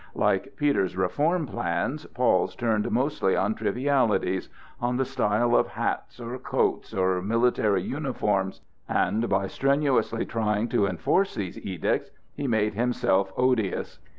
[0.15, 6.91] Like Peter's reform plans, Paul's turned mostly on trivialities,—on the style of hats or coats
[6.91, 13.99] or military uniforms,—and by strenuously trying to enforce these edicts he made himself odious.